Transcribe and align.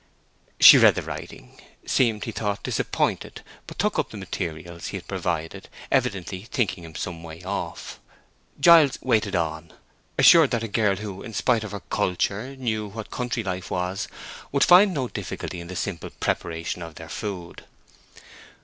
She 0.59 0.79
read 0.79 0.95
the 0.95 1.03
writing, 1.03 1.61
seemed, 1.85 2.23
he 2.23 2.31
thought, 2.31 2.63
disappointed, 2.63 3.43
but 3.67 3.77
took 3.77 3.99
up 3.99 4.09
the 4.09 4.17
materials 4.17 4.87
he 4.87 4.97
had 4.97 5.07
provided, 5.07 5.69
evidently 5.91 6.41
thinking 6.49 6.83
him 6.83 6.95
some 6.95 7.21
way 7.21 7.43
off. 7.43 7.99
Giles 8.59 8.97
waited 9.03 9.35
on, 9.35 9.71
assured 10.17 10.49
that 10.49 10.63
a 10.63 10.67
girl 10.67 10.95
who, 10.95 11.21
in 11.21 11.35
spite 11.35 11.63
of 11.63 11.69
her 11.69 11.81
culture, 11.81 12.55
knew 12.55 12.87
what 12.87 13.11
country 13.11 13.43
life 13.43 13.69
was, 13.69 14.07
would 14.51 14.63
find 14.63 14.91
no 14.91 15.07
difficulty 15.07 15.59
in 15.59 15.67
the 15.67 15.75
simple 15.75 16.09
preparation 16.09 16.81
of 16.81 16.95
their 16.95 17.07
food. 17.07 17.65